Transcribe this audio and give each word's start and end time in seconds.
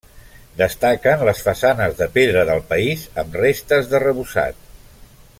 Destaquen 0.59 1.25
les 1.29 1.41
façanes 1.47 1.93
de 1.99 2.07
pedra 2.15 2.45
del 2.51 2.63
país 2.73 3.03
amb 3.25 3.37
restes 3.43 3.91
d'arrebossat. 3.93 4.65